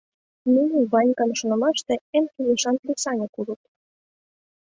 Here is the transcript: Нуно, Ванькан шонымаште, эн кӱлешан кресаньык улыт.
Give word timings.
Нуно, 0.53 0.77
Ванькан 0.91 1.31
шонымаште, 1.39 1.93
эн 2.17 2.25
кӱлешан 2.33 2.75
кресаньык 2.81 3.33
улыт. 3.41 3.61